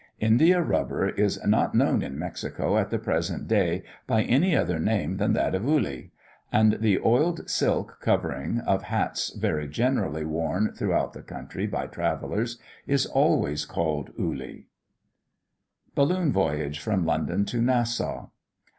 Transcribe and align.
India 0.19 0.63
rubber 0.63 1.09
is 1.09 1.39
not 1.45 1.75
known 1.75 2.01
in 2.01 2.17
Mexico 2.17 2.75
at 2.75 2.89
the 2.89 2.97
present 2.97 3.47
day 3.47 3.83
by 4.07 4.23
any 4.23 4.55
other 4.55 4.79
name 4.79 5.17
than 5.17 5.33
that 5.33 5.53
of 5.53 5.61
ulli. 5.63 6.09
And 6.51 6.79
the 6.79 6.97
oiled 7.05 7.47
silk 7.47 7.99
covering 8.01 8.61
of 8.61 8.81
hats 8.81 9.31
very 9.35 9.67
generally 9.67 10.25
worn 10.25 10.73
throughout 10.73 11.13
the 11.13 11.21
country 11.21 11.67
by 11.67 11.85
travellers 11.85 12.57
is 12.87 13.05
always 13.05 13.63
called 13.63 14.09
ulli. 14.19 14.65
BALLOON 15.93 16.31
VOYAGE 16.33 16.79
FROM 16.79 17.05
LONDON 17.05 17.45
TO 17.45 17.61
NASSAU. 17.61 18.31